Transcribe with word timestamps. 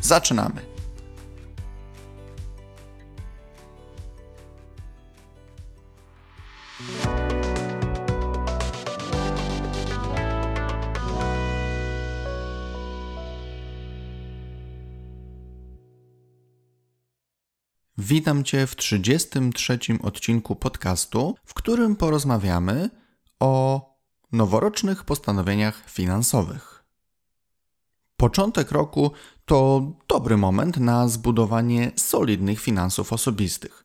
Zaczynamy. 0.00 0.78
Witam 17.98 18.44
Cię 18.44 18.66
w 18.66 18.76
33 18.76 19.78
odcinku 20.02 20.56
podcastu, 20.56 21.34
w 21.44 21.54
którym 21.54 21.96
porozmawiamy 21.96 22.90
o 23.40 23.82
noworocznych 24.32 25.04
postanowieniach 25.04 25.90
finansowych. 25.90 26.67
Początek 28.18 28.70
roku 28.70 29.10
to 29.44 29.82
dobry 30.08 30.36
moment 30.36 30.76
na 30.76 31.08
zbudowanie 31.08 31.92
solidnych 31.96 32.60
finansów 32.60 33.12
osobistych. 33.12 33.84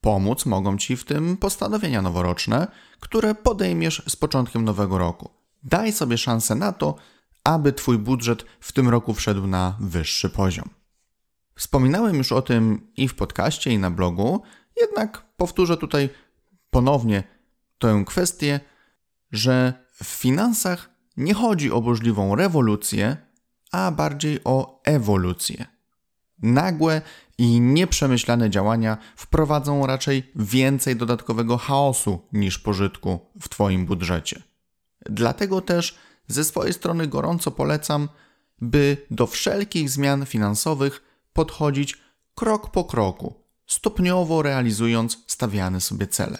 Pomóc 0.00 0.46
mogą 0.46 0.78
Ci 0.78 0.96
w 0.96 1.04
tym 1.04 1.36
postanowienia 1.36 2.02
noworoczne, 2.02 2.66
które 3.00 3.34
podejmiesz 3.34 4.02
z 4.08 4.16
początkiem 4.16 4.64
nowego 4.64 4.98
roku. 4.98 5.30
Daj 5.62 5.92
sobie 5.92 6.18
szansę 6.18 6.54
na 6.54 6.72
to, 6.72 6.94
aby 7.44 7.72
Twój 7.72 7.98
budżet 7.98 8.44
w 8.60 8.72
tym 8.72 8.88
roku 8.88 9.14
wszedł 9.14 9.46
na 9.46 9.76
wyższy 9.80 10.30
poziom. 10.30 10.70
Wspominałem 11.54 12.16
już 12.16 12.32
o 12.32 12.42
tym 12.42 12.90
i 12.96 13.08
w 13.08 13.14
podcaście, 13.14 13.70
i 13.70 13.78
na 13.78 13.90
blogu, 13.90 14.42
jednak 14.80 15.26
powtórzę 15.36 15.76
tutaj 15.76 16.08
ponownie 16.70 17.22
tę 17.78 18.04
kwestię, 18.06 18.60
że 19.32 19.72
w 19.92 20.04
finansach 20.04 20.90
nie 21.16 21.34
chodzi 21.34 21.72
o 21.72 21.80
burzliwą 21.80 22.34
rewolucję, 22.34 23.16
a 23.74 23.90
bardziej 23.90 24.40
o 24.44 24.80
ewolucję. 24.84 25.66
Nagłe 26.42 27.02
i 27.38 27.60
nieprzemyślane 27.60 28.50
działania 28.50 28.98
wprowadzą 29.16 29.86
raczej 29.86 30.32
więcej 30.36 30.96
dodatkowego 30.96 31.56
chaosu 31.58 32.20
niż 32.32 32.58
pożytku 32.58 33.20
w 33.40 33.48
Twoim 33.48 33.86
budżecie. 33.86 34.42
Dlatego 35.06 35.60
też 35.60 35.98
ze 36.28 36.44
swojej 36.44 36.72
strony 36.72 37.06
gorąco 37.06 37.50
polecam, 37.50 38.08
by 38.60 38.96
do 39.10 39.26
wszelkich 39.26 39.90
zmian 39.90 40.26
finansowych 40.26 41.02
podchodzić 41.32 41.98
krok 42.34 42.70
po 42.70 42.84
kroku, 42.84 43.34
stopniowo 43.66 44.42
realizując 44.42 45.18
stawiane 45.26 45.80
sobie 45.80 46.06
cele. 46.06 46.38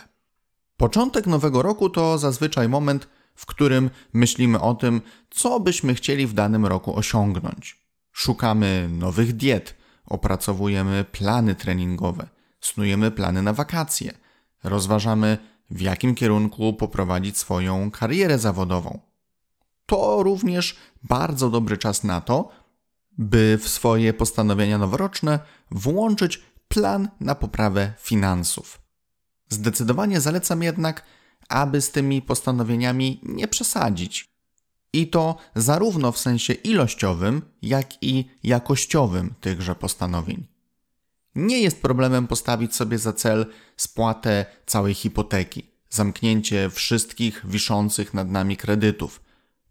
Początek 0.76 1.26
nowego 1.26 1.62
roku 1.62 1.90
to 1.90 2.18
zazwyczaj 2.18 2.68
moment, 2.68 3.08
w 3.34 3.46
którym 3.46 3.90
myślimy 4.12 4.60
o 4.60 4.74
tym, 4.74 5.02
co 5.30 5.60
byśmy 5.60 5.94
chcieli 5.94 6.26
w 6.26 6.32
danym 6.32 6.66
roku 6.66 6.96
osiągnąć. 6.96 7.84
Szukamy 8.12 8.88
nowych 8.92 9.32
diet, 9.32 9.74
opracowujemy 10.06 11.04
plany 11.12 11.54
treningowe, 11.54 12.28
snujemy 12.60 13.10
plany 13.10 13.42
na 13.42 13.52
wakacje, 13.52 14.12
rozważamy, 14.64 15.38
w 15.70 15.80
jakim 15.80 16.14
kierunku 16.14 16.74
poprowadzić 16.74 17.38
swoją 17.38 17.90
karierę 17.90 18.38
zawodową. 18.38 19.00
To 19.86 20.22
również 20.22 20.76
bardzo 21.02 21.50
dobry 21.50 21.78
czas 21.78 22.04
na 22.04 22.20
to, 22.20 22.48
by 23.18 23.58
w 23.62 23.68
swoje 23.68 24.14
postanowienia 24.14 24.78
noworoczne 24.78 25.38
włączyć 25.70 26.42
plan 26.68 27.08
na 27.20 27.34
poprawę 27.34 27.92
finansów. 27.98 28.78
Zdecydowanie 29.48 30.20
zalecam 30.20 30.62
jednak, 30.62 31.04
aby 31.48 31.80
z 31.80 31.90
tymi 31.90 32.22
postanowieniami 32.22 33.20
nie 33.22 33.48
przesadzić. 33.48 34.28
I 34.92 35.06
to 35.06 35.36
zarówno 35.54 36.12
w 36.12 36.18
sensie 36.18 36.52
ilościowym, 36.52 37.42
jak 37.62 38.02
i 38.02 38.24
jakościowym 38.42 39.34
tychże 39.40 39.74
postanowień. 39.74 40.46
Nie 41.34 41.60
jest 41.60 41.82
problemem 41.82 42.26
postawić 42.26 42.74
sobie 42.74 42.98
za 42.98 43.12
cel 43.12 43.46
spłatę 43.76 44.46
całej 44.66 44.94
hipoteki, 44.94 45.70
zamknięcie 45.90 46.70
wszystkich 46.70 47.46
wiszących 47.46 48.14
nad 48.14 48.30
nami 48.30 48.56
kredytów, 48.56 49.20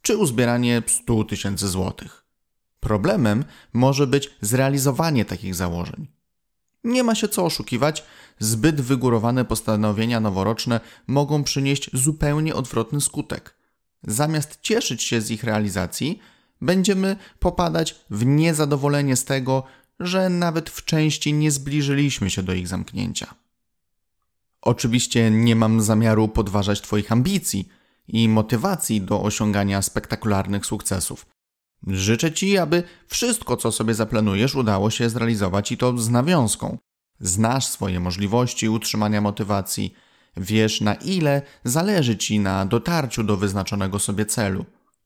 czy 0.02 0.18
uzbieranie 0.18 0.84
100 0.88 1.24
tysięcy 1.24 1.68
złotych. 1.68 2.26
Problemem 2.80 3.46
może 3.74 4.08
być 4.08 4.30
zrealizowanie 4.42 5.26
takich 5.26 5.56
założeń. 5.56 6.08
Nie 6.84 7.04
ma 7.04 7.16
się 7.16 7.28
co 7.28 7.46
oszukiwać, 7.46 8.04
zbyt 8.40 8.82
wygórowane 8.82 9.46
postanowienia 9.46 10.20
noworoczne 10.20 10.80
mogą 11.08 11.44
przynieść 11.44 11.90
zupełnie 11.94 12.56
odwrotny 12.56 13.02
skutek. 13.02 13.56
Zamiast 14.04 14.62
cieszyć 14.62 15.04
się 15.04 15.22
z 15.22 15.32
ich 15.32 15.44
realizacji, 15.44 16.20
będziemy 16.62 17.16
popadać 17.40 17.96
w 18.10 18.26
niezadowolenie 18.26 19.16
z 19.16 19.26
tego, 19.26 19.64
że 20.00 20.30
nawet 20.30 20.70
w 20.70 20.86
części 20.86 21.34
nie 21.34 21.52
zbliżyliśmy 21.52 22.30
się 22.30 22.44
do 22.44 22.54
ich 22.54 22.68
zamknięcia. 22.68 23.36
Oczywiście 24.62 25.32
nie 25.32 25.56
mam 25.56 25.82
zamiaru 25.82 26.28
podważać 26.28 26.82
Twoich 26.82 27.12
ambicji 27.12 27.68
i 28.08 28.30
motywacji 28.30 29.02
do 29.02 29.22
osiągania 29.22 29.82
spektakularnych 29.82 30.66
sukcesów. 30.66 31.26
Życzę 31.88 32.32
Ci, 32.32 32.58
aby 32.58 32.84
wszystko, 33.08 33.58
co 33.58 33.72
sobie 33.72 33.94
zaplanujesz, 33.94 34.56
udało 34.56 34.90
się 34.90 35.10
zrealizować 35.10 35.72
i 35.72 35.78
to 35.78 35.98
z 35.98 36.10
nawiązką. 36.10 36.78
Znasz 37.20 37.66
swoje 37.66 38.00
możliwości 38.00 38.70
utrzymania 38.70 39.22
motywacji, 39.22 39.94
wiesz 40.38 40.82
na 40.82 40.94
ile 40.94 41.42
zależy 41.64 42.18
Ci 42.18 42.40
na 42.40 42.66
dotarciu 42.66 43.24
do 43.24 43.38
wyznaczonego 43.38 44.00
sobie 44.00 44.26
celu. 44.26 44.66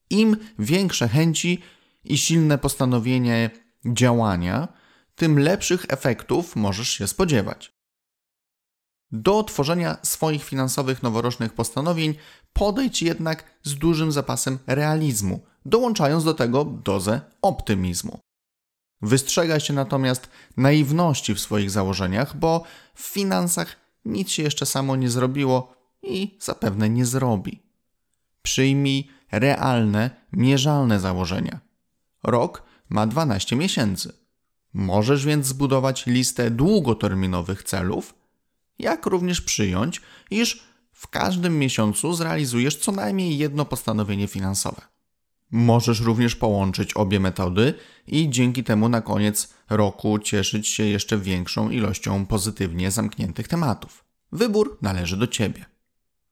Im 0.10 0.38
większe 0.60 1.08
chęci 1.08 1.62
i 2.04 2.18
silne 2.18 2.58
postanowienie 2.58 3.50
działania, 3.86 4.68
tym 5.16 5.40
lepszych 5.40 5.86
efektów 5.90 6.56
możesz 6.56 6.90
się 6.90 7.08
spodziewać. 7.08 7.78
Do 9.12 9.44
tworzenia 9.44 9.98
swoich 10.04 10.44
finansowych 10.44 11.04
noworocznych 11.04 11.54
postanowień 11.54 12.16
podejdź 12.54 13.02
jednak 13.02 13.44
z 13.64 13.76
dużym 13.76 14.12
zapasem 14.12 14.60
realizmu, 14.68 15.40
dołączając 15.66 16.24
do 16.24 16.34
tego 16.34 16.66
dozę 16.66 17.22
optymizmu. 17.42 18.20
Wystrzegaj 19.02 19.60
się 19.60 19.74
natomiast 19.74 20.30
naiwności 20.58 21.36
w 21.36 21.40
swoich 21.40 21.72
założeniach, 21.72 22.38
bo 22.38 22.64
w 22.96 23.02
finansach 23.02 23.76
nic 24.06 24.30
się 24.30 24.44
jeszcze 24.44 24.66
samo 24.66 24.96
nie 24.96 25.10
zrobiło 25.10 25.74
i 26.04 26.38
zapewne 26.42 26.90
nie 26.90 27.06
zrobi. 27.06 27.62
Przyjmij 28.42 29.08
realne, 29.32 30.10
mierzalne 30.34 31.00
założenia. 31.00 31.60
Rok 32.24 32.64
ma 32.90 33.08
12 33.08 33.56
miesięcy. 33.56 34.14
Możesz 34.74 35.26
więc 35.26 35.46
zbudować 35.46 36.06
listę 36.06 36.52
długoterminowych 36.52 37.64
celów, 37.64 38.16
jak 38.80 39.06
również 39.06 39.42
przyjąć, 39.42 40.02
iż 40.32 40.64
w 40.92 41.08
każdym 41.08 41.60
miesiącu 41.60 42.14
zrealizujesz 42.14 42.76
co 42.76 42.92
najmniej 42.92 43.38
jedno 43.38 43.66
postanowienie 43.66 44.28
finansowe. 44.28 44.82
Możesz 45.52 46.02
również 46.02 46.36
połączyć 46.36 46.94
obie 46.94 47.20
metody 47.20 47.74
i 48.08 48.30
dzięki 48.30 48.64
temu 48.64 48.90
na 48.90 49.02
koniec 49.02 49.54
roku 49.70 50.20
cieszyć 50.20 50.68
się 50.68 50.84
jeszcze 50.84 51.18
większą 51.18 51.70
ilością 51.70 52.26
pozytywnie 52.26 52.92
zamkniętych 52.92 53.48
tematów. 53.48 54.06
Wybór 54.32 54.78
należy 54.82 55.18
do 55.18 55.28
Ciebie. 55.28 55.66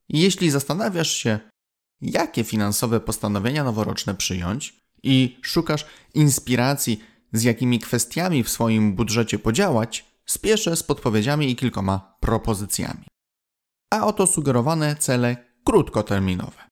Jeśli 0.09 0.51
zastanawiasz 0.51 1.11
się, 1.11 1.39
jakie 2.01 2.43
finansowe 2.43 2.99
postanowienia 2.99 3.63
noworoczne 3.63 4.15
przyjąć 4.15 4.85
i 5.03 5.39
szukasz 5.41 5.85
inspiracji, 6.13 7.03
z 7.33 7.43
jakimi 7.43 7.79
kwestiami 7.79 8.43
w 8.43 8.49
swoim 8.49 8.95
budżecie 8.95 9.39
podziałać, 9.39 10.05
spieszę 10.25 10.75
z 10.75 10.83
podpowiedziami 10.83 11.49
i 11.51 11.55
kilkoma 11.55 12.17
propozycjami. 12.19 13.05
A 13.89 14.05
oto 14.05 14.27
sugerowane 14.27 14.95
cele 14.95 15.37
krótkoterminowe. 15.63 16.64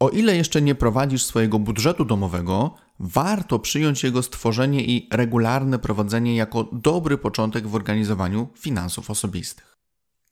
O 0.00 0.08
ile 0.08 0.36
jeszcze 0.36 0.62
nie 0.62 0.74
prowadzisz 0.74 1.24
swojego 1.24 1.58
budżetu 1.58 2.04
domowego, 2.04 2.74
warto 2.98 3.58
przyjąć 3.58 4.04
jego 4.04 4.22
stworzenie 4.22 4.84
i 4.84 5.08
regularne 5.12 5.78
prowadzenie 5.78 6.36
jako 6.36 6.68
dobry 6.72 7.18
początek 7.18 7.66
w 7.66 7.74
organizowaniu 7.74 8.48
finansów 8.54 9.10
osobistych. 9.10 9.76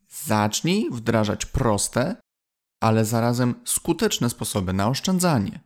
Zacznij 0.09 0.89
wdrażać 0.91 1.47
proste, 1.47 2.17
ale 2.81 3.05
zarazem 3.05 3.55
skuteczne 3.65 4.31
sposoby 4.31 4.73
na 4.73 4.89
oszczędzanie. 4.89 5.61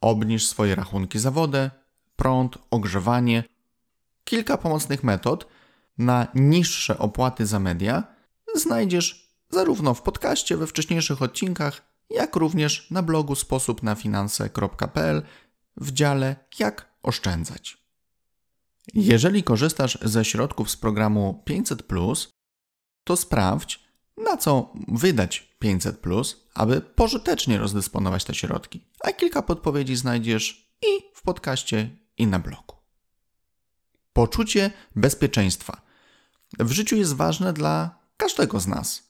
Obniż 0.00 0.46
swoje 0.46 0.74
rachunki 0.74 1.18
za 1.18 1.30
wodę, 1.30 1.70
prąd, 2.16 2.58
ogrzewanie. 2.70 3.44
Kilka 4.24 4.58
pomocnych 4.58 5.04
metod 5.04 5.46
na 5.98 6.26
niższe 6.34 6.98
opłaty 6.98 7.46
za 7.46 7.58
media 7.58 8.04
znajdziesz 8.54 9.28
zarówno 9.50 9.94
w 9.94 10.02
podcaście 10.02 10.56
we 10.56 10.66
wcześniejszych 10.66 11.22
odcinkach, 11.22 11.87
jak 12.10 12.36
również 12.36 12.90
na 12.90 13.02
blogu 13.02 13.34
sposobnafinanse.pl 13.34 15.22
w 15.76 15.92
dziale 15.92 16.36
Jak 16.58 16.94
oszczędzać. 17.02 17.78
Jeżeli 18.94 19.42
korzystasz 19.42 19.98
ze 20.02 20.24
środków 20.24 20.70
z 20.70 20.76
programu 20.76 21.42
500, 21.44 21.82
to 23.04 23.16
sprawdź, 23.16 23.84
na 24.16 24.36
co 24.36 24.72
wydać 24.88 25.56
500, 25.58 26.02
aby 26.54 26.80
pożytecznie 26.80 27.58
rozdysponować 27.58 28.24
te 28.24 28.34
środki. 28.34 28.84
A 29.00 29.12
kilka 29.12 29.42
podpowiedzi 29.42 29.96
znajdziesz 29.96 30.72
i 30.82 31.12
w 31.14 31.22
podcaście, 31.22 31.96
i 32.16 32.26
na 32.26 32.38
blogu. 32.38 32.76
Poczucie 34.12 34.70
bezpieczeństwa 34.96 35.88
w 36.58 36.70
życiu 36.72 36.96
jest 36.96 37.14
ważne 37.14 37.52
dla 37.52 37.98
każdego 38.16 38.60
z 38.60 38.66
nas. 38.66 39.07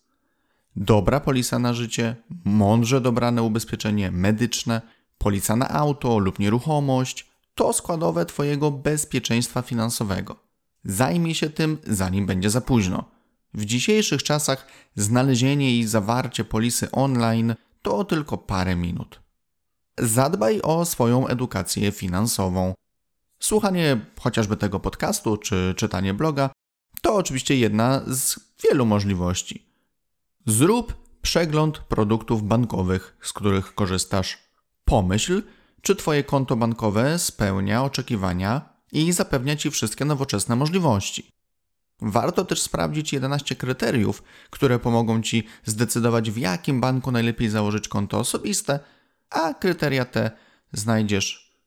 Dobra 0.80 1.20
polisa 1.20 1.58
na 1.58 1.74
życie, 1.74 2.16
mądrze 2.44 3.00
dobrane 3.00 3.42
ubezpieczenie 3.42 4.10
medyczne, 4.10 4.82
polisa 5.18 5.56
na 5.56 5.68
auto 5.68 6.18
lub 6.18 6.38
nieruchomość 6.38 7.26
to 7.54 7.72
składowe 7.72 8.26
Twojego 8.26 8.70
bezpieczeństwa 8.70 9.62
finansowego. 9.62 10.36
Zajmij 10.84 11.34
się 11.34 11.50
tym, 11.50 11.78
zanim 11.86 12.26
będzie 12.26 12.50
za 12.50 12.60
późno. 12.60 13.04
W 13.54 13.64
dzisiejszych 13.64 14.22
czasach 14.22 14.66
znalezienie 14.96 15.76
i 15.76 15.84
zawarcie 15.84 16.44
polisy 16.44 16.90
online 16.90 17.54
to 17.82 18.04
tylko 18.04 18.38
parę 18.38 18.76
minut. 18.76 19.20
Zadbaj 19.98 20.60
o 20.62 20.84
swoją 20.84 21.26
edukację 21.26 21.92
finansową. 21.92 22.74
Słuchanie 23.40 24.00
chociażby 24.20 24.56
tego 24.56 24.80
podcastu 24.80 25.36
czy 25.36 25.74
czytanie 25.76 26.14
bloga 26.14 26.50
to 27.02 27.14
oczywiście 27.14 27.56
jedna 27.56 28.02
z 28.06 28.40
wielu 28.64 28.86
możliwości. 28.86 29.67
Zrób 30.48 30.94
przegląd 31.22 31.78
produktów 31.78 32.42
bankowych, 32.42 33.16
z 33.22 33.32
których 33.32 33.74
korzystasz. 33.74 34.38
Pomyśl, 34.84 35.42
czy 35.82 35.96
Twoje 35.96 36.24
konto 36.24 36.56
bankowe 36.56 37.18
spełnia 37.18 37.84
oczekiwania 37.84 38.68
i 38.92 39.12
zapewnia 39.12 39.56
Ci 39.56 39.70
wszystkie 39.70 40.04
nowoczesne 40.04 40.56
możliwości. 40.56 41.32
Warto 42.00 42.44
też 42.44 42.62
sprawdzić 42.62 43.12
11 43.12 43.56
kryteriów, 43.56 44.22
które 44.50 44.78
pomogą 44.78 45.22
Ci 45.22 45.46
zdecydować, 45.64 46.30
w 46.30 46.36
jakim 46.36 46.80
banku 46.80 47.10
najlepiej 47.10 47.48
założyć 47.48 47.88
konto 47.88 48.18
osobiste, 48.18 48.80
a 49.30 49.54
kryteria 49.54 50.04
te 50.04 50.30
znajdziesz 50.72 51.58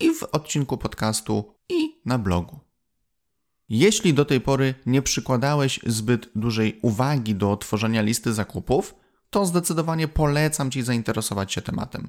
i 0.00 0.14
w 0.14 0.22
odcinku 0.22 0.78
podcastu, 0.78 1.54
i 1.68 2.00
na 2.04 2.18
blogu. 2.18 2.69
Jeśli 3.70 4.14
do 4.14 4.24
tej 4.24 4.40
pory 4.40 4.74
nie 4.86 5.02
przykładałeś 5.02 5.80
zbyt 5.86 6.28
dużej 6.34 6.78
uwagi 6.82 7.34
do 7.34 7.56
tworzenia 7.56 8.02
listy 8.02 8.32
zakupów, 8.34 8.94
to 9.30 9.46
zdecydowanie 9.46 10.08
polecam 10.08 10.70
Ci 10.70 10.82
zainteresować 10.82 11.52
się 11.52 11.62
tematem. 11.62 12.08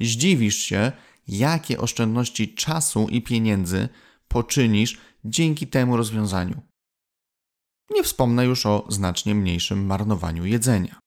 Zdziwisz 0.00 0.56
się, 0.56 0.92
jakie 1.28 1.78
oszczędności 1.78 2.54
czasu 2.54 3.06
i 3.10 3.22
pieniędzy 3.22 3.88
poczynisz 4.28 4.98
dzięki 5.24 5.66
temu 5.66 5.96
rozwiązaniu. 5.96 6.60
Nie 7.90 8.02
wspomnę 8.02 8.44
już 8.44 8.66
o 8.66 8.86
znacznie 8.88 9.34
mniejszym 9.34 9.86
marnowaniu 9.86 10.44
jedzenia. 10.44 11.00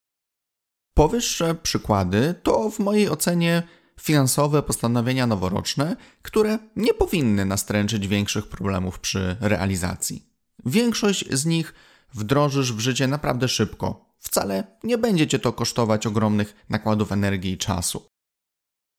Powyższe 0.93 1.55
przykłady 1.55 2.35
to 2.43 2.69
w 2.69 2.79
mojej 2.79 3.09
ocenie 3.09 3.63
finansowe 4.01 4.63
postanowienia 4.63 5.27
noworoczne, 5.27 5.95
które 6.21 6.59
nie 6.75 6.93
powinny 6.93 7.45
nastręczyć 7.45 8.07
większych 8.07 8.47
problemów 8.47 8.99
przy 8.99 9.37
realizacji. 9.39 10.25
Większość 10.65 11.33
z 11.33 11.45
nich 11.45 11.73
wdrożysz 12.13 12.73
w 12.73 12.79
życie 12.79 13.07
naprawdę 13.07 13.47
szybko. 13.47 14.05
Wcale 14.19 14.63
nie 14.83 14.97
będzie 14.97 15.27
cię 15.27 15.39
to 15.39 15.53
kosztować 15.53 16.07
ogromnych 16.07 16.65
nakładów 16.69 17.11
energii 17.11 17.51
i 17.51 17.57
czasu. 17.57 18.05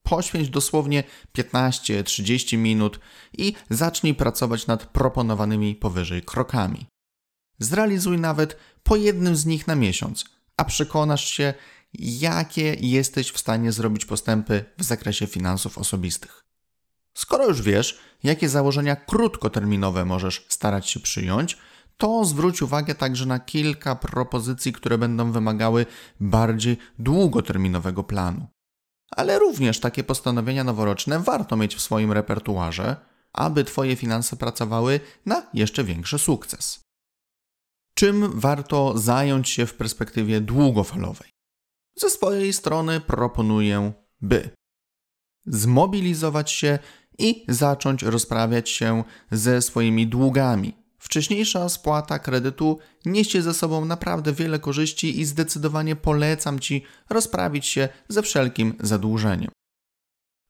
Poświęć 0.02 0.48
dosłownie 0.48 1.04
15-30 1.38 2.58
minut 2.58 3.00
i 3.38 3.54
zacznij 3.70 4.14
pracować 4.14 4.66
nad 4.66 4.86
proponowanymi 4.86 5.74
powyżej 5.74 6.22
krokami. 6.22 6.86
Zrealizuj 7.58 8.18
nawet 8.18 8.56
po 8.82 8.96
jednym 8.96 9.36
z 9.36 9.46
nich 9.46 9.66
na 9.66 9.74
miesiąc, 9.74 10.24
a 10.56 10.64
przekonasz 10.64 11.24
się, 11.24 11.54
jakie 11.98 12.74
jesteś 12.74 13.32
w 13.32 13.38
stanie 13.38 13.72
zrobić 13.72 14.04
postępy 14.04 14.64
w 14.78 14.84
zakresie 14.84 15.26
finansów 15.26 15.78
osobistych. 15.78 16.44
Skoro 17.14 17.46
już 17.46 17.62
wiesz, 17.62 18.00
jakie 18.22 18.48
założenia 18.48 18.96
krótkoterminowe 18.96 20.04
możesz 20.04 20.46
starać 20.48 20.90
się 20.90 21.00
przyjąć, 21.00 21.58
to 21.96 22.24
zwróć 22.24 22.62
uwagę 22.62 22.94
także 22.94 23.26
na 23.26 23.40
kilka 23.40 23.96
propozycji, 23.96 24.72
które 24.72 24.98
będą 24.98 25.32
wymagały 25.32 25.86
bardziej 26.20 26.76
długoterminowego 26.98 28.04
planu. 28.04 28.46
Ale 29.10 29.38
również 29.38 29.80
takie 29.80 30.04
postanowienia 30.04 30.64
noworoczne 30.64 31.20
warto 31.20 31.56
mieć 31.56 31.74
w 31.74 31.80
swoim 31.80 32.12
repertuarze, 32.12 32.96
aby 33.32 33.64
Twoje 33.64 33.96
finanse 33.96 34.36
pracowały 34.36 35.00
na 35.26 35.46
jeszcze 35.54 35.84
większy 35.84 36.18
sukces. 36.18 36.80
Czym 37.94 38.40
warto 38.40 38.98
zająć 38.98 39.48
się 39.48 39.66
w 39.66 39.74
perspektywie 39.74 40.40
długofalowej? 40.40 41.31
Ze 41.94 42.10
swojej 42.10 42.52
strony 42.52 43.00
proponuję, 43.00 43.92
by 44.20 44.50
zmobilizować 45.46 46.50
się 46.50 46.78
i 47.18 47.44
zacząć 47.48 48.02
rozprawiać 48.02 48.70
się 48.70 49.04
ze 49.30 49.62
swoimi 49.62 50.06
długami. 50.06 50.82
Wcześniejsza 50.98 51.68
spłata 51.68 52.18
kredytu 52.18 52.78
niesie 53.06 53.42
ze 53.42 53.54
sobą 53.54 53.84
naprawdę 53.84 54.32
wiele 54.32 54.58
korzyści 54.58 55.20
i 55.20 55.24
zdecydowanie 55.24 55.96
polecam 55.96 56.58
Ci 56.60 56.84
rozprawić 57.10 57.66
się 57.66 57.88
ze 58.08 58.22
wszelkim 58.22 58.74
zadłużeniem. 58.80 59.50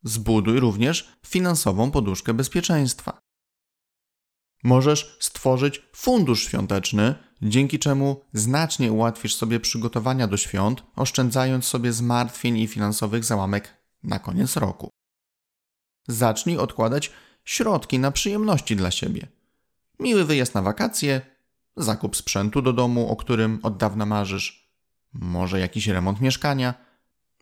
Zbuduj 0.04 0.60
również 0.60 1.12
finansową 1.26 1.90
poduszkę 1.90 2.34
bezpieczeństwa. 2.34 3.18
Możesz 4.64 5.16
stworzyć 5.20 5.82
fundusz 5.96 6.46
świąteczny, 6.46 7.14
dzięki 7.42 7.78
czemu 7.78 8.20
znacznie 8.32 8.92
ułatwisz 8.92 9.34
sobie 9.34 9.60
przygotowania 9.60 10.26
do 10.26 10.36
świąt, 10.36 10.82
oszczędzając 10.96 11.64
sobie 11.64 11.92
zmartwień 11.92 12.58
i 12.58 12.66
finansowych 12.66 13.24
załamek 13.24 13.76
na 14.02 14.18
koniec 14.18 14.56
roku. 14.56 14.90
Zacznij 16.08 16.58
odkładać 16.58 17.12
środki 17.44 17.98
na 17.98 18.10
przyjemności 18.10 18.76
dla 18.76 18.90
siebie. 18.90 19.26
Miły 19.98 20.24
wyjazd 20.24 20.54
na 20.54 20.62
wakacje, 20.62 21.20
zakup 21.76 22.16
sprzętu 22.16 22.62
do 22.62 22.72
domu, 22.72 23.08
o 23.08 23.16
którym 23.16 23.58
od 23.62 23.76
dawna 23.76 24.06
marzysz, 24.06 24.72
może 25.12 25.60
jakiś 25.60 25.86
remont 25.86 26.20
mieszkania. 26.20 26.74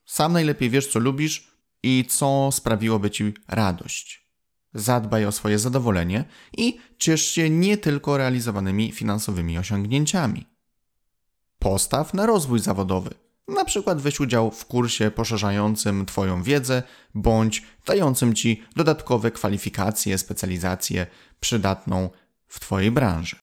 Sam 0.04 0.32
najlepiej 0.32 0.70
wiesz, 0.70 0.86
co 0.86 0.98
lubisz 0.98 1.50
i 1.82 2.04
co 2.08 2.48
sprawiłoby 2.52 3.10
ci 3.10 3.34
radość. 3.48 4.29
Zadbaj 4.74 5.26
o 5.26 5.32
swoje 5.32 5.58
zadowolenie 5.58 6.24
i 6.56 6.78
ciesz 6.98 7.26
się 7.26 7.50
nie 7.50 7.76
tylko 7.76 8.16
realizowanymi 8.16 8.92
finansowymi 8.92 9.58
osiągnięciami. 9.58 10.46
Postaw 11.58 12.14
na 12.14 12.26
rozwój 12.26 12.58
zawodowy. 12.58 13.10
Na 13.48 13.64
przykład 13.64 14.00
weź 14.00 14.20
udział 14.20 14.50
w 14.50 14.66
kursie 14.66 15.10
poszerzającym 15.10 16.06
Twoją 16.06 16.42
wiedzę 16.42 16.82
bądź 17.14 17.62
dającym 17.86 18.34
Ci 18.34 18.64
dodatkowe 18.76 19.30
kwalifikacje, 19.30 20.18
specjalizację 20.18 21.06
przydatną 21.40 22.10
w 22.46 22.60
Twojej 22.60 22.90
branży. 22.90 23.36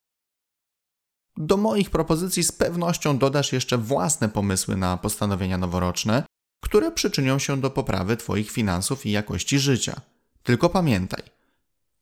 Do 1.38 1.58
moich 1.58 1.90
propozycji 1.90 2.44
z 2.44 2.52
pewnością 2.52 3.18
dodasz 3.18 3.54
jeszcze 3.54 3.78
własne 3.78 4.30
pomysły 4.30 4.78
na 4.78 4.98
postanowienia 4.98 5.58
noworoczne, 5.58 6.24
które 6.64 6.92
przyczynią 6.92 7.40
się 7.40 7.62
do 7.62 7.70
poprawy 7.70 8.18
Twoich 8.18 8.52
finansów 8.52 9.06
i 9.06 9.12
jakości 9.12 9.60
życia. 9.60 10.02
Tylko 10.48 10.70
pamiętaj, 10.70 11.24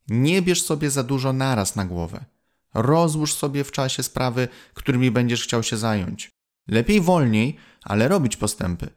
nie 0.08 0.42
bierz 0.42 0.62
sobie 0.62 0.90
za 0.90 1.02
dużo 1.02 1.32
naraz 1.32 1.76
na 1.76 1.84
głowę. 1.84 2.24
Rozłóż 2.74 3.34
sobie 3.34 3.64
w 3.64 3.72
czasie 3.72 4.02
sprawy, 4.02 4.48
którymi 4.74 5.10
będziesz 5.10 5.42
chciał 5.42 5.62
się 5.62 5.76
zająć. 5.76 6.30
Lepiej 6.68 7.00
wolniej, 7.00 7.56
ale 7.82 8.08
robić 8.08 8.36
postępy, 8.36 8.88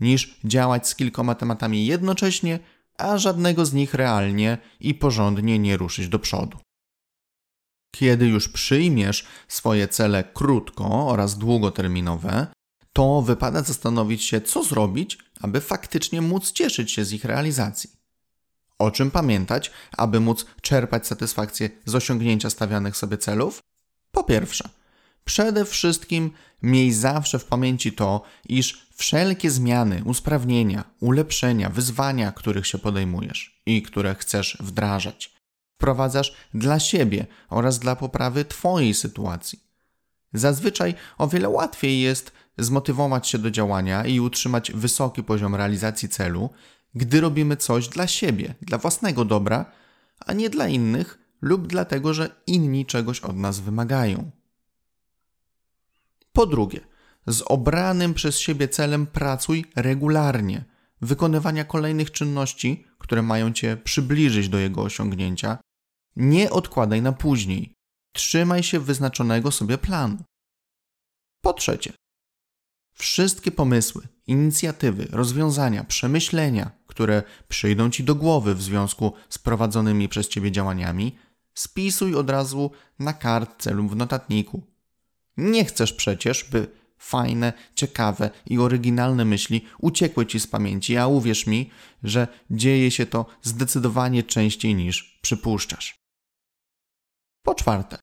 niż 0.00 0.40
działać 0.44 0.88
z 0.88 0.94
kilkoma 0.94 1.34
tematami 1.34 1.86
jednocześnie, 1.86 2.58
a 2.98 3.18
żadnego 3.18 3.66
z 3.66 3.72
nich 3.72 3.94
realnie 3.94 4.58
i 4.80 4.94
porządnie 4.94 5.58
nie 5.58 5.76
ruszyć 5.76 6.08
do 6.08 6.18
przodu. 6.18 6.58
Kiedy 7.90 8.26
już 8.26 8.48
przyjmiesz 8.48 9.26
swoje 9.48 9.88
cele 9.88 10.24
krótko 10.24 11.08
oraz 11.08 11.38
długoterminowe, 11.38 12.46
to 12.92 13.22
wypada 13.22 13.62
zastanowić 13.62 14.24
się, 14.24 14.40
co 14.40 14.64
zrobić, 14.64 15.18
aby 15.40 15.60
faktycznie 15.60 16.22
móc 16.22 16.52
cieszyć 16.52 16.92
się 16.92 17.04
z 17.04 17.12
ich 17.12 17.24
realizacji. 17.24 17.95
O 18.78 18.90
czym 18.90 19.10
pamiętać, 19.10 19.70
aby 19.96 20.20
móc 20.20 20.46
czerpać 20.62 21.06
satysfakcję 21.06 21.70
z 21.84 21.94
osiągnięcia 21.94 22.50
stawianych 22.50 22.96
sobie 22.96 23.18
celów? 23.18 23.62
Po 24.12 24.24
pierwsze, 24.24 24.68
przede 25.24 25.64
wszystkim 25.64 26.30
miej 26.62 26.92
zawsze 26.92 27.38
w 27.38 27.44
pamięci 27.44 27.92
to, 27.92 28.22
iż 28.48 28.86
wszelkie 28.94 29.50
zmiany, 29.50 30.02
usprawnienia, 30.04 30.84
ulepszenia, 31.00 31.70
wyzwania, 31.70 32.32
których 32.32 32.66
się 32.66 32.78
podejmujesz, 32.78 33.60
i 33.66 33.82
które 33.82 34.14
chcesz 34.14 34.56
wdrażać. 34.60 35.34
Wprowadzasz 35.74 36.34
dla 36.54 36.80
siebie 36.80 37.26
oraz 37.48 37.78
dla 37.78 37.96
poprawy 37.96 38.44
Twojej 38.44 38.94
sytuacji. 38.94 39.60
Zazwyczaj 40.32 40.94
o 41.18 41.28
wiele 41.28 41.48
łatwiej 41.48 42.00
jest 42.00 42.32
zmotywować 42.58 43.28
się 43.28 43.38
do 43.38 43.50
działania 43.50 44.04
i 44.04 44.20
utrzymać 44.20 44.72
wysoki 44.72 45.22
poziom 45.22 45.54
realizacji 45.54 46.08
celu, 46.08 46.50
gdy 46.94 47.20
robimy 47.20 47.56
coś 47.56 47.88
dla 47.88 48.06
siebie, 48.06 48.54
dla 48.62 48.78
własnego 48.78 49.24
dobra, 49.24 49.72
a 50.18 50.32
nie 50.32 50.50
dla 50.50 50.68
innych 50.68 51.18
lub 51.42 51.66
dlatego, 51.66 52.14
że 52.14 52.40
inni 52.46 52.86
czegoś 52.86 53.20
od 53.20 53.36
nas 53.36 53.60
wymagają. 53.60 54.30
Po 56.32 56.46
drugie, 56.46 56.80
z 57.26 57.42
obranym 57.42 58.14
przez 58.14 58.38
siebie 58.38 58.68
celem 58.68 59.06
pracuj 59.06 59.64
regularnie. 59.76 60.64
Wykonywania 61.00 61.64
kolejnych 61.64 62.10
czynności, 62.10 62.86
które 62.98 63.22
mają 63.22 63.52
cię 63.52 63.76
przybliżyć 63.76 64.48
do 64.48 64.58
jego 64.58 64.82
osiągnięcia, 64.82 65.58
nie 66.16 66.50
odkładaj 66.50 67.02
na 67.02 67.12
później. 67.12 67.74
Trzymaj 68.12 68.62
się 68.62 68.80
wyznaczonego 68.80 69.50
sobie 69.52 69.78
planu. 69.78 70.16
Po 71.40 71.52
trzecie, 71.52 71.92
wszystkie 72.92 73.50
pomysły, 73.50 74.08
inicjatywy, 74.26 75.08
rozwiązania, 75.10 75.84
przemyślenia, 75.84 76.70
które 76.86 77.22
przyjdą 77.48 77.90
ci 77.90 78.04
do 78.04 78.14
głowy 78.14 78.54
w 78.54 78.62
związku 78.62 79.12
z 79.28 79.38
prowadzonymi 79.38 80.08
przez 80.08 80.28
ciebie 80.28 80.52
działaniami, 80.52 81.16
spisuj 81.54 82.14
od 82.14 82.30
razu 82.30 82.70
na 82.98 83.12
kartce 83.12 83.74
lub 83.74 83.90
w 83.90 83.96
notatniku. 83.96 84.62
Nie 85.36 85.64
chcesz 85.64 85.92
przecież, 85.92 86.44
by 86.44 86.68
fajne, 86.98 87.52
ciekawe 87.74 88.30
i 88.46 88.58
oryginalne 88.58 89.24
myśli 89.24 89.64
uciekły 89.78 90.26
ci 90.26 90.40
z 90.40 90.46
pamięci, 90.46 90.96
a 90.96 91.06
uwierz 91.06 91.46
mi, 91.46 91.70
że 92.02 92.28
dzieje 92.50 92.90
się 92.90 93.06
to 93.06 93.26
zdecydowanie 93.42 94.22
częściej 94.22 94.74
niż 94.74 95.18
przypuszczasz. 95.22 95.98
Po 97.42 97.54
czwarte, 97.54 97.98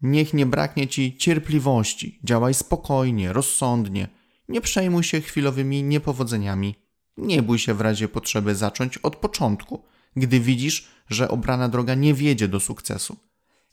niech 0.00 0.34
nie 0.34 0.46
braknie 0.46 0.88
ci 0.88 1.16
cierpliwości, 1.16 2.20
działaj 2.24 2.54
spokojnie, 2.54 3.32
rozsądnie, 3.32 4.08
nie 4.48 4.60
przejmuj 4.60 5.02
się 5.02 5.20
chwilowymi 5.20 5.82
niepowodzeniami, 5.82 6.74
nie 7.16 7.42
bój 7.42 7.58
się 7.58 7.74
w 7.74 7.80
razie 7.80 8.08
potrzeby 8.08 8.54
zacząć 8.54 8.98
od 8.98 9.16
początku, 9.16 9.84
gdy 10.16 10.40
widzisz, 10.40 10.88
że 11.08 11.28
obrana 11.28 11.68
droga 11.68 11.94
nie 11.94 12.14
wiedzie 12.14 12.48
do 12.48 12.60
sukcesu. 12.60 13.16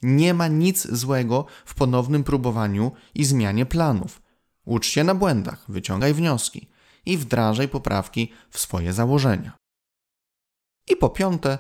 Nie 0.02 0.34
ma 0.34 0.48
nic 0.48 0.88
złego 0.88 1.46
w 1.66 1.76
ponownym 1.76 2.24
próbowaniu 2.24 2.92
i 3.16 3.26
zmianie 3.26 3.66
planów. 3.66 4.22
Ucz 4.66 4.88
się 4.88 5.04
na 5.04 5.16
błędach, 5.16 5.66
wyciągaj 5.70 6.14
wnioski 6.14 6.68
i 7.06 7.18
wdrażaj 7.18 7.68
poprawki 7.68 8.32
w 8.50 8.60
swoje 8.60 8.94
założenia. 8.94 9.58
I 10.88 10.96
po 10.96 11.10
piąte, 11.10 11.58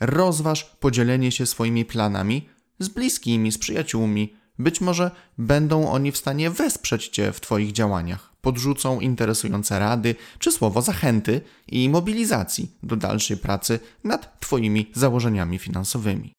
rozważ 0.00 0.64
podzielenie 0.64 1.32
się 1.32 1.46
swoimi 1.46 1.84
planami 1.84 2.48
z 2.78 2.88
bliskimi, 2.88 3.52
z 3.52 3.58
przyjaciółmi. 3.58 4.36
Być 4.58 4.80
może 4.80 5.10
będą 5.38 5.90
oni 5.90 6.12
w 6.12 6.16
stanie 6.16 6.50
wesprzeć 6.50 7.08
Cię 7.08 7.32
w 7.32 7.40
Twoich 7.40 7.72
działaniach, 7.72 8.32
podrzucą 8.40 9.00
interesujące 9.00 9.78
rady 9.78 10.14
czy 10.38 10.52
słowo 10.52 10.82
zachęty 10.82 11.40
i 11.68 11.88
mobilizacji 11.88 12.70
do 12.82 12.96
dalszej 12.96 13.36
pracy 13.36 13.80
nad 14.04 14.40
Twoimi 14.40 14.90
założeniami 14.94 15.58
finansowymi. 15.58 16.32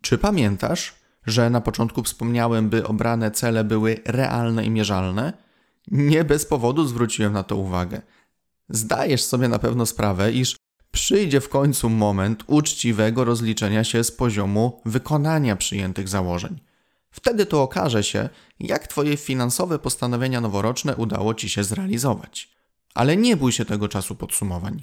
Czy 0.00 0.18
pamiętasz, 0.18 0.94
że 1.26 1.50
na 1.50 1.60
początku 1.60 2.02
wspomniałem, 2.02 2.68
by 2.68 2.86
obrane 2.86 3.30
cele 3.30 3.64
były 3.64 4.00
realne 4.04 4.64
i 4.64 4.70
mierzalne? 4.70 5.32
Nie 5.90 6.24
bez 6.24 6.46
powodu 6.46 6.86
zwróciłem 6.86 7.32
na 7.32 7.42
to 7.42 7.56
uwagę. 7.56 8.02
Zdajesz 8.68 9.24
sobie 9.24 9.48
na 9.48 9.58
pewno 9.58 9.86
sprawę, 9.86 10.32
iż 10.32 10.56
przyjdzie 10.90 11.40
w 11.40 11.48
końcu 11.48 11.90
moment 11.90 12.44
uczciwego 12.46 13.24
rozliczenia 13.24 13.84
się 13.84 14.04
z 14.04 14.12
poziomu 14.12 14.82
wykonania 14.84 15.56
przyjętych 15.56 16.08
założeń. 16.08 16.60
Wtedy 17.12 17.46
to 17.46 17.62
okaże 17.62 18.04
się, 18.04 18.28
jak 18.60 18.86
Twoje 18.86 19.16
finansowe 19.16 19.78
postanowienia 19.78 20.40
noworoczne 20.40 20.96
udało 20.96 21.34
Ci 21.34 21.48
się 21.48 21.64
zrealizować. 21.64 22.50
Ale 22.94 23.16
nie 23.16 23.36
bój 23.36 23.52
się 23.52 23.64
tego 23.64 23.88
czasu 23.88 24.14
podsumowań. 24.14 24.82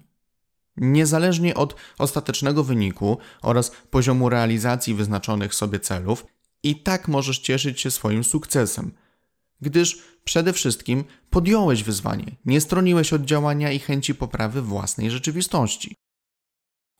Niezależnie 0.77 1.55
od 1.55 1.75
ostatecznego 1.97 2.63
wyniku 2.63 3.17
oraz 3.41 3.71
poziomu 3.89 4.29
realizacji 4.29 4.93
wyznaczonych 4.93 5.55
sobie 5.55 5.79
celów, 5.79 6.25
i 6.63 6.75
tak 6.75 7.07
możesz 7.07 7.39
cieszyć 7.39 7.81
się 7.81 7.91
swoim 7.91 8.23
sukcesem, 8.23 8.91
gdyż 9.61 10.03
przede 10.23 10.53
wszystkim 10.53 11.03
podjąłeś 11.29 11.83
wyzwanie, 11.83 12.35
nie 12.45 12.61
stroniłeś 12.61 13.13
od 13.13 13.21
działania 13.21 13.71
i 13.71 13.79
chęci 13.79 14.15
poprawy 14.15 14.61
własnej 14.61 15.11
rzeczywistości. 15.11 15.95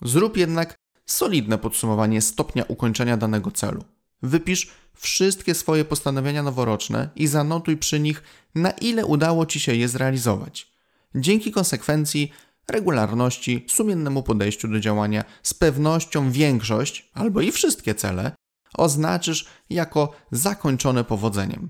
Zrób 0.01 0.37
jednak 0.37 0.75
solidne 1.05 1.57
podsumowanie 1.57 2.21
stopnia 2.21 2.63
ukończenia 2.67 3.17
danego 3.17 3.51
celu. 3.51 3.83
Wypisz 4.21 4.67
wszystkie 4.95 5.55
swoje 5.55 5.85
postanowienia 5.85 6.43
noworoczne 6.43 7.09
i 7.15 7.27
zanotuj 7.27 7.77
przy 7.77 7.99
nich, 7.99 8.23
na 8.55 8.71
ile 8.71 9.05
udało 9.05 9.45
Ci 9.45 9.59
się 9.59 9.75
je 9.75 9.87
zrealizować. 9.87 10.71
Dzięki 11.15 11.51
konsekwencji 11.51 12.31
regularności, 12.67 13.65
sumiennemu 13.69 14.23
podejściu 14.23 14.67
do 14.67 14.79
działania, 14.79 15.23
z 15.43 15.53
pewnością 15.53 16.31
większość 16.31 17.09
albo 17.13 17.41
i 17.41 17.51
wszystkie 17.51 17.95
cele 17.95 18.31
oznaczysz 18.73 19.45
jako 19.69 20.11
zakończone 20.31 21.03
powodzeniem. 21.03 21.69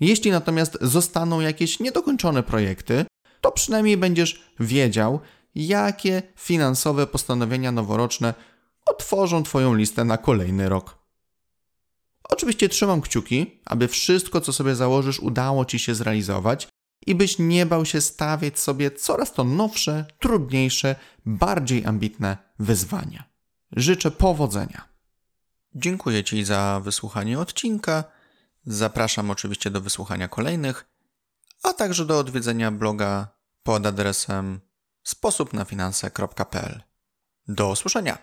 Jeśli 0.00 0.30
natomiast 0.30 0.78
zostaną 0.80 1.40
jakieś 1.40 1.80
niedokończone 1.80 2.42
projekty, 2.42 3.04
to 3.40 3.52
przynajmniej 3.52 3.96
będziesz 3.96 4.42
wiedział, 4.60 5.20
jakie 5.54 6.22
finansowe 6.36 7.06
postanowienia 7.06 7.72
noworoczne 7.72 8.34
otworzą 8.86 9.42
Twoją 9.42 9.74
listę 9.74 10.04
na 10.04 10.18
kolejny 10.18 10.68
rok. 10.68 10.97
Oczywiście 12.28 12.68
trzymam 12.68 13.00
kciuki, 13.00 13.60
aby 13.64 13.88
wszystko, 13.88 14.40
co 14.40 14.52
sobie 14.52 14.74
założysz, 14.74 15.20
udało 15.20 15.64
Ci 15.64 15.78
się 15.78 15.94
zrealizować 15.94 16.68
i 17.06 17.14
byś 17.14 17.38
nie 17.38 17.66
bał 17.66 17.84
się 17.84 18.00
stawiać 18.00 18.58
sobie 18.58 18.90
coraz 18.90 19.32
to 19.32 19.44
nowsze, 19.44 20.06
trudniejsze, 20.18 20.96
bardziej 21.26 21.86
ambitne 21.86 22.36
wyzwania. 22.58 23.24
Życzę 23.72 24.10
powodzenia. 24.10 24.88
Dziękuję 25.74 26.24
Ci 26.24 26.44
za 26.44 26.80
wysłuchanie 26.84 27.38
odcinka. 27.38 28.04
Zapraszam 28.64 29.30
oczywiście 29.30 29.70
do 29.70 29.80
wysłuchania 29.80 30.28
kolejnych, 30.28 30.86
a 31.62 31.72
także 31.72 32.04
do 32.04 32.18
odwiedzenia 32.18 32.70
bloga 32.70 33.28
pod 33.62 33.86
adresem 33.86 34.60
sposobnafinanse.pl. 35.02 36.82
Do 37.48 37.70
usłyszenia! 37.70 38.18